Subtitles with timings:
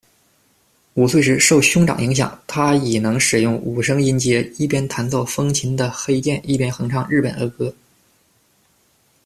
[0.95, 7.71] 五岁时，受兄长影响，他已能使用五声音阶一边弹奏风琴的黑键一边哼唱日本儿歌。